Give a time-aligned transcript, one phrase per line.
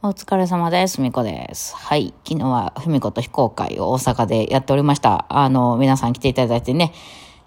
[0.00, 1.00] お疲れ様です。
[1.00, 1.74] みこです。
[1.74, 2.14] はい。
[2.24, 5.26] 昨日はふみこと非公開を大阪でやっておりました。
[5.28, 6.92] あの、皆さん来ていただいてね、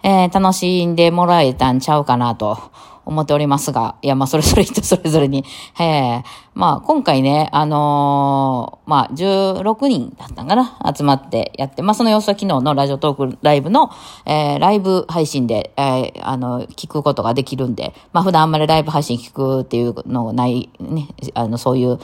[0.02, 2.58] えー楽しんでもらえたんちゃうかなと
[3.06, 5.46] 思っておりますが、いや、まあ、それぞれ 人それぞれに、
[5.80, 10.78] えーまあ、今回ね、あのーまあ、16人だったんかな？
[10.94, 13.88] 集まってやって、まあ、その様子は昨日のラジオトークライブの、
[14.26, 21.98] えーライブ配信で、えーあの、聞くことができるんで、まあ、普段あんまりライブ配信聞くっていうのがない、ね、あの、そういう、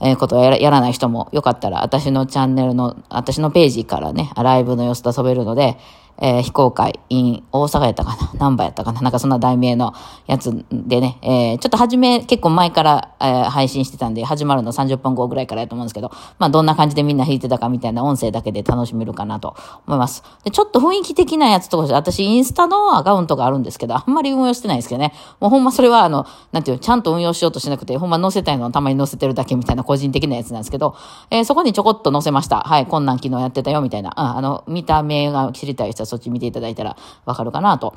[0.00, 5.76] えことをやらやらない人もよかったら、私のチャンネルの、私のページからね、ライブの様子と遊べるので、
[6.18, 8.32] えー非公開 in 大阪やったかな？
[8.38, 9.00] 難波やったかな？
[9.02, 9.92] なんかそんな題名の
[10.26, 20.22] やつでね、えーちょっと初め結構前から、えー配信してたんで、始まるの30分後ぐらいからやと思うんですけど、まあどんな感じでみんな弾いてたかみたいな音声だけで楽しめるかなと思います。
[20.44, 30.96] で、ちょっと雰囲気的なやつとか、私インスタのアカウントがあるんですけど、あんまり運用してないんですけどね、もうほんまそれはあの、なんていう、ちゃんと運用しようとしなくて、ほんま載せたいのをたまに載せてるだけみたいな個人的なやつなんですけど、
[31.30, 32.60] えーそこにちょこっと載せました。
[32.60, 34.10] はい、こんなん昨日やってたよみたいな。
[34.18, 37.94] ああの、見た目が知りたい人はそっち見ていただいたらわかるかなと。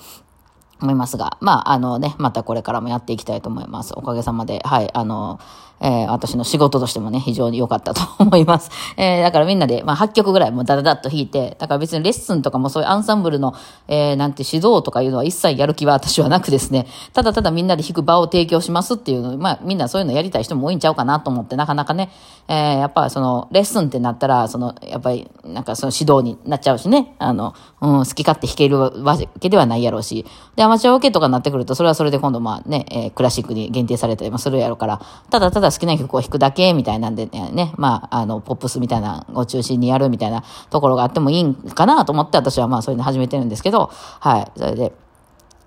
[0.79, 3.93] 思いますが、まあ、あのね、またこれからもやっていきたいと思います。
[3.95, 5.39] おかげさまで、はい、あの、
[5.79, 8.71] えー私の仕事としてもね、非常に良かったと思います。
[8.97, 13.53] えーだからみんなで、まあ、8曲ぐらいもうダダダッと弾いて、だから別にレッスンとかもそういうアンサンブルの、
[13.87, 22.09] えーなんて指導とかいうのは一切やる気は私はなくですね、ただただみんなで弾く場を提供しますっていうの、まあ、みんなそういうのやりたい人も多いんちゃうかなと思って、なかなかね、
[22.47, 44.93] えーやっぱその、レッスンってなったら、その、やっぱり、なんかその指導になっちゃうしね、あの、うん、好き勝手弾けるわけではないやろうし、で、アマチュアオケとかになってくると、それはそれで今度まあね、えークラシックに限定されたりもするやろうから、ただただ好きな曲を弾くだけみたいなんで、ねまあ、あの、ポップスみたいなのを中心にやるみたいなところがあってもいいんかなと思って、私はまあそういうの始めてるんですけど、はい、それで、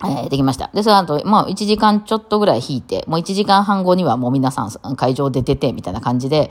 [0.03, 0.71] えーできました。
[0.73, 6.51] で、その後、まあ、1時間ちょっとぐらい弾いて、もう1時間半後にはもう皆さん会場出てて、みたいな感じで、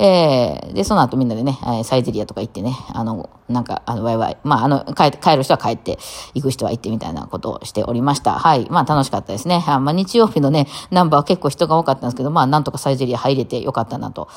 [0.00, 5.98] えーで、その後みんなでね、サイゼリアとか行ってね、あの、なんか、あの、ワイワイ、まあ、あの、帰帰る人は帰って、
[6.34, 8.32] 行く人は行ってみたいなことをしておりました。
[8.32, 8.66] はい。
[8.70, 9.64] まあ、楽しかったですね。
[9.66, 14.28] あまあ、日曜日のね、ナンバーは結構人が多かったんですけど、まあ、なんとかサイゼリア入れてよかったなと。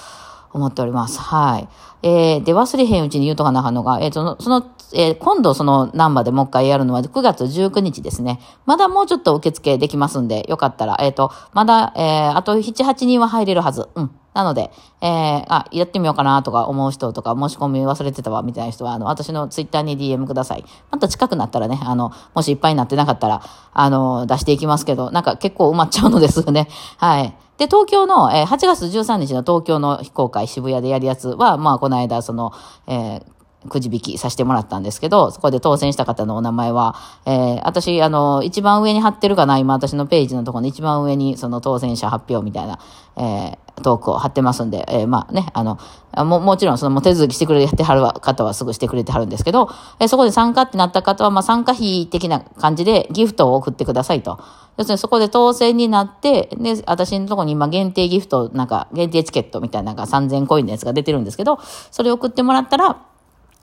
[0.54, 1.20] 思っております。
[1.20, 1.70] はい。
[2.04, 8.40] えー、で、忘れへんうちに言うとかなあかんのが、えー、その、その、えー今度そのナンバでもう一回やるのは9月19日ですね。
[8.66, 13.90] まだもうちょっと受付できますんで、よかったら、えっ、と、まだ、えー、あと7、8人は入れるはず。
[13.96, 14.12] うん。
[14.34, 14.72] なので、
[15.02, 20.64] えー、あ、やってみようかなとか思う人とか、申し込み忘れてたわみたいな人は、あの、私のツイッターに DM ください。
[20.90, 23.42] また近くなったらね、あの、もしいっぱいになってなかったら、
[23.74, 26.70] あの、出していきますけど、なんか結構埋まっちゃうのですよね。
[26.98, 27.36] はい。
[27.58, 32.54] で、東京の、えー8月13日の東京の非公開渋谷でやるやつは、まあ、この間、その、
[32.88, 36.96] えーくじ引きさせてもらったんですけど、そこで当選した方のお名前は、
[37.26, 42.80] えー私、あの、一番上に貼ってるかな、今私のページのところの一番上に、その当選者発表みたいな、
[43.18, 45.80] えートークを貼ってますんで、えーまあね、あの、
[46.26, 49.70] も、もちろんその手続きしてくれてはる方はすぐしてくれてはるんですけど、
[50.00, 54.40] えーそこで参加ってなった方は、まあ参加費的な感じでギフトを送ってくださいと。
[54.78, 61.60] 要するにそこで当選になって、で、私のところに今限定ギフト、なんか限定チケットみたいなのが3000コインのやつが出てるんですけど、
[61.92, 63.11] それを送ってもらったら、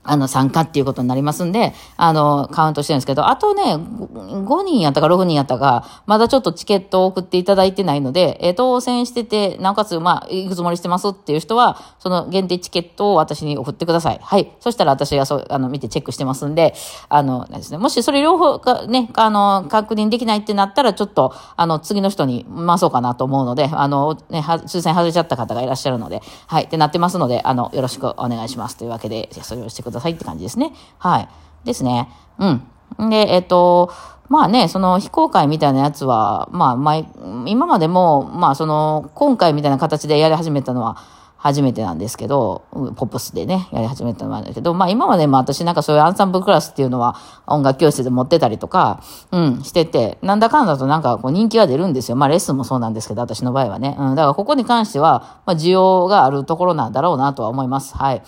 [0.03, 14.19] あの、参加っていうことになりますんで、あの、カウントしてるんですけど、あとね、5人やったか6人やったか、まだちょっとチケットを送っていただいてないので、えー当選してて、なおかつ、まあ、行くつもりしてますっていう人は、その限定チケットを私に送ってください。
[14.21, 14.51] はい。
[14.59, 16.73] そしたら私がそう、あの、見てチェックしてますんで、
[17.07, 26.65] あの、ですね、もしそれ両方がね、あの、確認できないってなったら、ちょっと、あの、次の人に回そうかなと思うので、あの、ね、抽選外れちゃった方がいらっしゃるので、はい。
[26.65, 28.75] ってなってますので、あの、よろしくお願いします。
[28.77, 30.73] というわけで、それをしてくださいって感じですね。
[30.97, 31.29] はい。
[31.63, 32.09] ですね。
[32.37, 33.09] うん。
[33.09, 33.91] で、えっ、と、
[34.29, 37.05] まあね、その非公開みたいなやつは、まあ、前、
[37.45, 40.97] 今までも、まあ、その、今回みたいな形でやり始めたのは、
[41.39, 47.15] 初めてなんですけど、ポップスでね、やり始めたのはあるけど、まあ今までも私なんかそういうアンサンブルクラスっていうのは
[47.47, 49.01] 音楽教室で持ってたりとか、
[49.31, 52.17] うん、してて、なんだかんだとなんかこう人気は出るんですよ。
[52.17, 53.95] まあレッスンもそうなんですけど、私の場合はね。
[53.97, 57.95] うん、だからここに関しては、まあ需要があるところなんだろうなとは思います。
[57.95, 58.21] はい。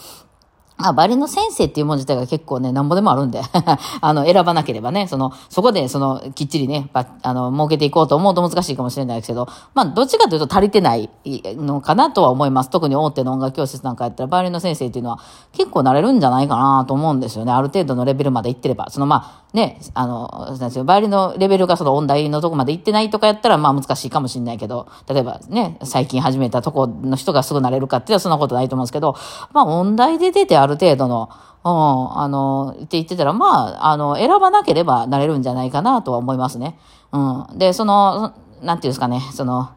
[0.81, 3.41] まあ、バリの先生っていうもの自体が結構ね、なんぼでもあるんで、
[4.01, 12.69] あの、選ばなければね、その、そこで、その、きっちりね、ばあの、儲けていこうと思うと難しいかもしれないですけど、まあ、どっちかというと足りてないのかなとは思います。
[12.69, 15.19] 特に大手の音楽教室なんかやったら、バイオリンの先生っていうのは
[15.53, 17.51] 結構なれるんじゃないかなと思うんですよね。
[17.51, 18.89] ある程度のレベルまでいってれば。
[18.89, 29.15] その、まあ、ね、あの、なんですよ、バイオリンのレベルがその音大のとこまで行ってないとかやったら、まあ難しいかもしれないけど、例えばね、最近始めたとこの人がすぐなれるかってはそんなことないと思うんですけど、
[29.51, 31.29] まあ音大で出てある程度の、
[31.63, 36.79] うん、あの、って言ってたら、まあ、あの、選ばなければなれるんじゃないかなとは思いますね。
[37.11, 37.57] うん。
[37.57, 38.33] で、その、
[38.63, 39.69] なんていうんですかね、その、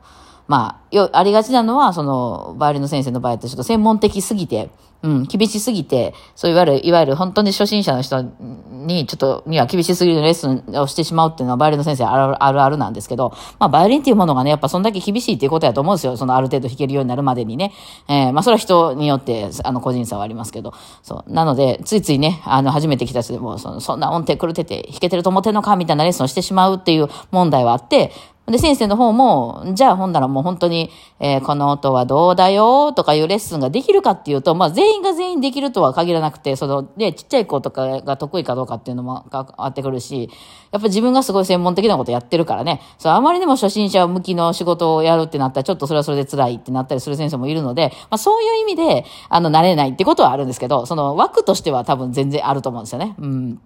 [0.47, 4.71] まあ、よ、ありがちなのは、その、バイオリンの先生の場合ってちょっと専門的すぎて、
[5.05, 16.17] うん、厳しすぎて、そういわゆる、いわゆる本当に初心者の人に、ちょっと、には厳しすぎるレッスンをしてしまうっていうのは、バイオリンの先生あるあるあるなんですけど、まあ、バイオリンっていうものがね、やっぱそんだけ厳しいっていうことやと思うんですよ。
[16.17, 17.73] そのある程度弾けるようになるまでにね。
[18.09, 20.73] えー、まあ、それは人によって、あの、個人差はありますけど、
[21.03, 21.31] そう。
[21.31, 28.11] なので、ついついね、あの、初めて来た人でも、そのそんな音程狂ってて、弾けてると思ってんのかみたいなレッスンをしてしまうっていう問題はあって、
[28.47, 40.29] で、先生の方も、じゃあ、ほんならもう本当に、えー、この音はどうだよとかいうレッスンができるかっていうと、まあ、全員が全員できるとは限らなくて、その、ね、ちっちゃい子とかが得意かどうかっていうのも変わってくるし、
[40.73, 53.15] やっぱ自分がすごい専門的なことやってるからね、そう、あまりにも初心者向きの仕事をやるってなったら、ちょっとそれはそれで辛いってなったりする先生もいるので、まあ、そういう意味で、あの、慣れないってことはあるんですけど、その枠としては多分全然あると思うんですよね。
[53.19, 53.61] うん。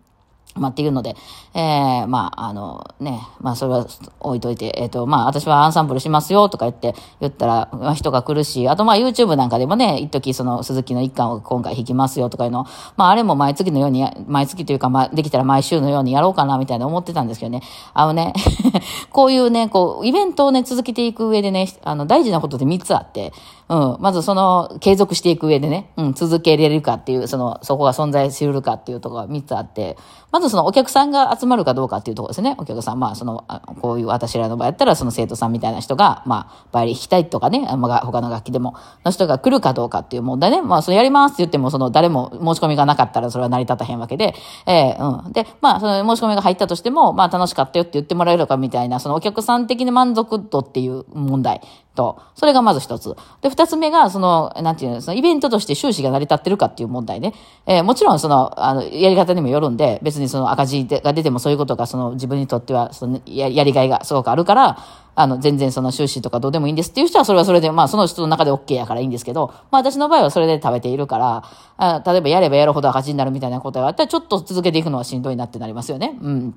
[0.55, 1.15] まあ、っていうので、
[1.55, 3.87] ええー、まあ、あのね、まあ、それは
[4.21, 12.67] 置いといて、えっ、ー、と、まあ、私はアンサンブルしますよとか言って、言ったら、まあ、人が来るし、あと、まあ、YouTube なんかでもね、一時その、鈴木の一巻を今回弾きますよとかいうの、
[12.97, 17.62] まあ、あれも毎月のように、毎月というか、まあ、できたら毎週のようにやろうかな、みたいな思ってたんですけどね、
[17.95, 18.33] あのね、
[19.11, 23.33] こういうね、こう、イベントをね、続けていく上でね、あの、大事なことって3つあって、
[23.69, 23.97] うん。
[24.00, 29.99] まずその、継続していく上でね、うん、続けれるかっていう、その、そこが存在するかっていうところが3つあって、
[30.33, 32.55] まずそのお客さんが集まるかどうかっていうところですね。
[32.58, 33.44] お客さん、まあその、
[33.81, 38.75] こういう私らの場合やったら、その生徒さんみたいな人が、まあ、バイオリン弾きたいとかね、まあ、他の楽器でも、
[39.05, 40.62] の人が来るかどうかっていう問題ね。
[40.62, 44.35] まあ、それやりますって言っても、その、誰も申し込みがなかったら、それは成り立たへんわけで、
[44.67, 45.32] えー、うん。
[45.32, 51.61] で、まあ、その申し込みが入ったとしても、まあ、楽しかったよって言ってもらえるかみたいな、そのお客さん的に満足度っていう問題。
[51.99, 53.17] と、それがまず一つ。
[53.43, 57.35] で、二つ目が、その、なんていうの、そのイベントとして収支が成り立ってるかっていう問題ね。
[57.67, 64.79] えー、もちろん、その、あの、やり方にもよるんで、別にその赤字が出てもそういうことが、その自分にとっては、そのや、やりがいがすごくあるから、
[65.17, 71.43] あの、全然その収支とかどうでもいいんですっていう人は、それはそれで、まあ、その人の中で OK やからいいんですけど、まあ、私の場合はそれで食べているから、
[71.79, 76.17] あ例えばやればやるほど赤字になるみたいなことがあったら、ちょっと続けていくのはしんどいなってなりますよね。
[76.23, 76.55] うん。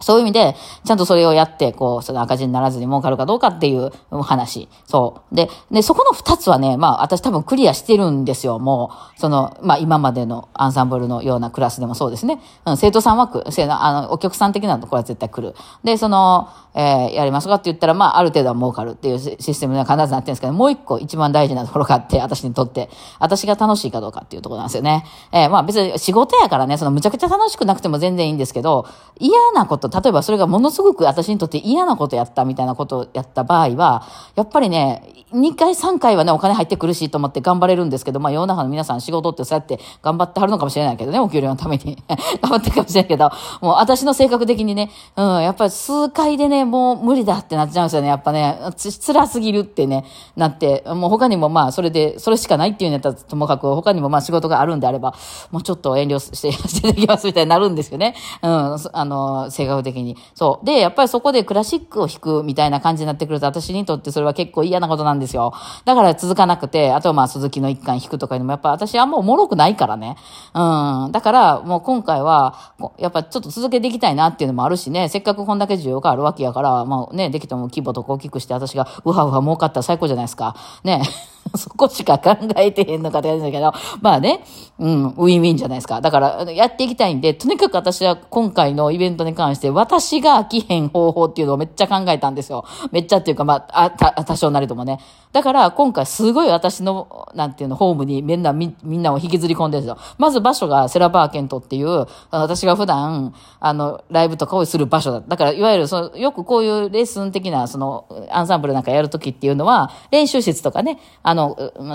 [0.00, 3.90] そういう意味で、ちゃんとそれをやって、こう、その赤字にならずに儲かるかどうかっていう
[4.22, 4.68] 話。
[4.86, 5.34] そう。
[5.34, 8.58] で、で、そこの二つはね、まあ、私多分クリアしてるんですよ。
[8.58, 12.40] もう、その、まあ、今までのアンサンブルのようなクラスでもそうですね。
[12.64, 15.54] うん、生徒さんはく、あの、お客さん的なところは絶対来る。
[15.84, 22.88] で、その、えー、やりますかって言ったら、まあ、ある程度は儲かるっていうシステムには必ずなってるんですけど、もう一個一番大事なところがあって、私にとって、
[23.18, 25.04] 私が楽しいかどうかっていうところなんですよね。
[25.32, 28.86] えー、まあ別に仕事やからね、そのむちゃくちゃ楽しくなくても全然いいんですけど、
[29.18, 34.06] 嫌なこと、例えばそれがものすごく私にとって嫌なことやったみたいなことをやった場合は、
[34.36, 35.02] やっぱりね、
[35.32, 41.96] 2回3回はね、お金入ってくるしと思って頑張れるんですけど、まあ世の中の皆さん仕事ってそうやって頑張ってはるのかもしれないけどね、お給料のために
[42.42, 48.08] 頑張ってるかもしれないけど、もう私の性格的にね、うん、やっぱり数回でね、もう無理だってなっちゃうんですよね。
[48.08, 50.04] やっぱね、つ辛すぎるってね、
[50.36, 55.14] なって、もう他にもまあそれで、それしかないっていうんやったらともかく、他にもまあ仕事があるんであれば、
[55.52, 58.14] もうちょっと遠慮して、していただきますみたいになるんですよね。
[58.42, 60.16] うん、あの、性格的に。
[60.34, 60.66] そう。
[60.66, 65.52] で、やっぱりそこでクラシックを弾くみたいな感じになってくると、私にとってそれは結構嫌なことなんですよ。
[65.84, 70.16] だから続かなくて、あとはまあ鈴木の一巻引くとかいうのも、やっぱ私はもう脆くないからね。
[70.54, 71.12] うん。
[71.12, 80.56] だからもう今回は、やっぱちょっと続けていきたいなっていうのもあるしね、せっかくこんだけ需要があるわけやから、まあね、できても規模とか大きくして私がうはうは儲かったら最高じゃないですか。
[80.84, 81.02] ね。
[81.56, 84.44] そこしか考えてへんのかって言うんだけど、まあね、
[84.78, 86.00] うん、ウィンウィンじゃないですか。
[86.00, 92.64] だから、やっていきたいんで、とにかく私は今回のイベントに関して、私が飽きへん方法っていうのをめっちゃ考えたんですよ。
[92.92, 94.98] めっちゃっていうか、まあ、あ、た、多少なりともね。
[95.32, 99.98] だから、今回すごい私の、なんていうの、ホームにみんな、み、みんなを引きずり込んでるんですよ。
[100.18, 105.22] まず場所がセラバーケントっていう、私が普段、あの、ライブとかをする場所だ。
[105.26, 111.39] だから、いわゆる、その、よくこういうレッスン的な、その、アンサンブルなんかやるときっていうのは、練習室とかね、あの、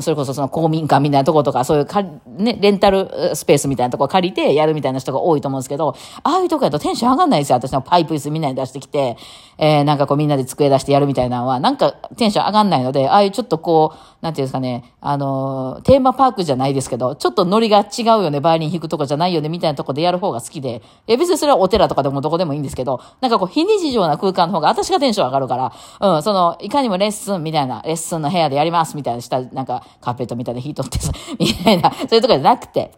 [0.01, 7.57] それこそその公民館みたいなとことか、そういうか、ね、レンタルスペースみたいなとこ借りてやるみたいな人が多いと思うんですけど、ああいうとこやとテンション上がんないですよ。
[7.57, 9.17] 私のパイプ椅子みんなに出してきて、
[9.57, 32.91] えー、なんかこうみんなで机出してやるみたいなのは、なんかテンション上がんないので、ああいうちょっとこう、なんていうんですかね、あの、テーマパークじゃないですけど、ちょっとノリが違うよね、バイオリン弾くとこじゃないよね、みたいなとこでやる方が好きで、いや別にそれはお寺とかでもどこでもいいんですけど、なんかこう、非日常な空間の方が私がテンション上がるから、うん、その、いかにもレッスンみたいな、レッスンの部屋でやりますみたいなした、なんか、カーペットみたいな引いとってさ、 みたいな、そういうとこじゃなくて、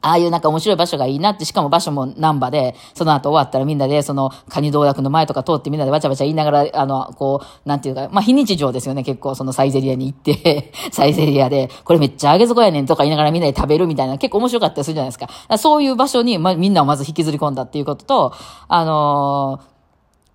[0.00, 15.26] ああいうなんか面白い場所がいいなって、しかも場所も難波で、その後終わったらみんなで、その、カニ道楽の前とか通ってみんなでバチャバチャ言いながら、あの、こう、なんていうか、まあ、非日常ですよね、結構、そのサイゼリアに行って、 サイゼリアで、これめっちゃ揚げ底やねんとか言いながらみんなで食べるみたいな、結構面白かったりするじゃないですか。
[15.48, 18.32] かそういう場所に、ま、みんなをまず引きずり込んだっていうことと、
[18.68, 19.77] あのー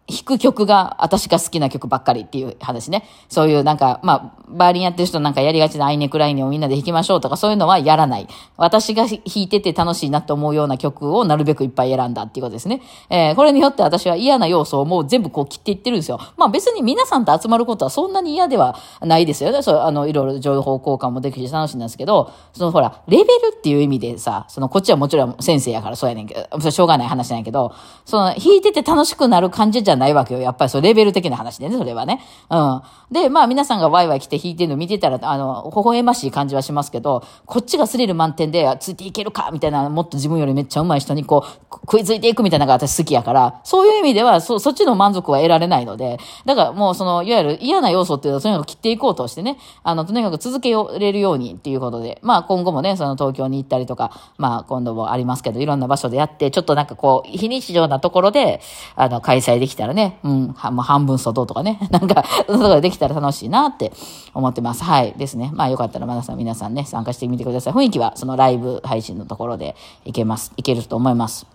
[0.08, 3.08] 弾く曲が私が好きな曲ばっかりっていう話ね。
[3.30, 8.28] そういうなんか、まあ、バーリンやってる人なんかやりがちなアイネクライネをみんなで弾きましょうとかそういうのはやらない。
[8.58, 12.82] 私が弾いてて楽しいなと思うような曲をなるべくいっぱい選んだっていうことですね。
[13.10, 16.20] えー、これによって私は嫌な要素をもう全部こう切っていってるんですよ。
[16.36, 19.62] まあ別に皆さんと集まることはそんなに嫌ではないですよね。
[19.62, 27.74] そう、あの、いろいろ情報交換もできるし楽しいんですけど、そのほら、レベルっていう意味でさ、そのこっちはもちろん先生やからそうやねんけど、しょうがない話なんやけど、
[28.06, 30.42] その弾いてて楽しくなる感じじゃないわけよ。
[30.42, 32.20] やっぱりそう、レベル的な話でね、それはね。
[32.50, 32.82] うん。
[33.12, 58.62] で、まあ皆さんがワイワイ来て弾いてるの見てたら、あの、微笑ましい感じはしますけど、こっちがスリル満点で、ついていけるかみたいな、もっと自分よりめっちゃ上手い人にこう、食いついていくみたいなのが私好きやから、そういう意味では、そ、そっちの満足は得られないので、だからもうその、いわゆる嫌な要素っていうのはとにかく切っていこうとしてね、あの、とにかく続けられるようにっていうことで、まあ今後もね、その東京に行ったりとか、まあ今度もありますけど、いろんな場所でやって、ちょっとなんかこう、非日常なところで、
[58.96, 63.92] あの、開催できたたらね、うん、はもう半分外とかね、 なんか、そういうことができたら楽しいなって
[64.34, 64.84] 思ってます。
[64.84, 65.14] はい。
[65.18, 65.52] ですね。
[65.54, 67.74] まあよかったら皆さん、皆さんね、参加してみてください。
[67.74, 69.76] 雰囲気はそのライブ配信のところで
[70.06, 70.54] いけます。
[70.56, 71.46] いけると思います。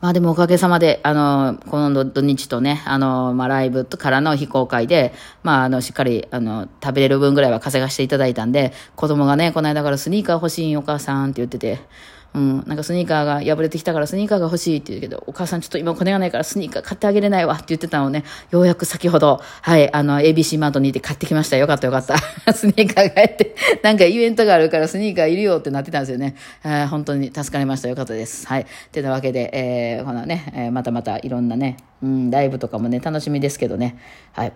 [0.00, 11.80] まあでもおかげさまで、あの、この土日とね、あの、まあライブからの非公開で、まああの、しっかり、あの、食べれる分ぐらいは稼がしていただいたんで、子供がね、この間からスニーカー欲しいお母さんって言ってて、
[12.32, 21.56] うん、なんかスニーカーが破れてきたからスニーカーが欲しいって言うけど、お母さんちょっと今お金がないからスニーカー買ってあげれないわって言ってたのをね、ようやく先ほど、はい、あの、ABC マートに行って買ってきました。
[21.56, 22.18] よかったよかった。
[22.54, 26.36] スニーカーがやって、なんかイベントがあるからスニーカーいるよってなってたんですよね。
[26.64, 27.88] えー、本当に助かりました。
[27.88, 28.46] よかったです。
[28.46, 28.66] はい。
[28.92, 33.96] てなわけで、えー、ほなね、え、またまたいろんなね、うん、ライブとかもね、楽しみですけどね。
[34.32, 34.52] はい。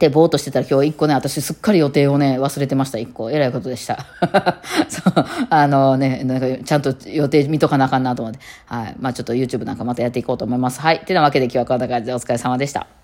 [0.00, 3.30] で、ぼーっとしてたら今日一個ね、私すっかり予定をね、忘れてました、一個。
[3.30, 4.06] えらいことでした。
[4.88, 5.12] そう、
[5.50, 8.40] あのね、なんかちゃんと予定見とかなあかんなと思って。
[8.64, 8.96] はい。
[8.98, 10.80] まあちょっと YouTube なんかまたやっていこうと思います。
[10.80, 11.00] はい。
[11.00, 12.99] てなわけで今日はこんな感じでお疲れ様でした。